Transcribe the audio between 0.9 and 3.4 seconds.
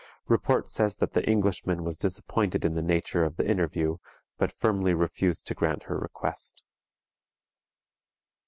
that the Englishman was disappointed in the nature of